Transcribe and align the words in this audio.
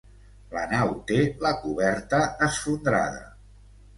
La 0.53 0.61
nau 0.71 0.93
té 1.11 1.17
la 1.43 1.51
coberta 1.65 2.21
esfondrada. 2.47 3.23